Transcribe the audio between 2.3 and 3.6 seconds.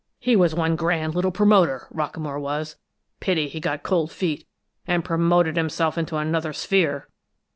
was; pity he